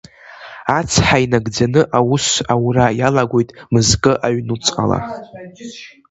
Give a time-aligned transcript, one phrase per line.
[0.77, 4.99] Ацҳа инагӡаны аус аура иалагоит мызкы аҩнуҵҟала.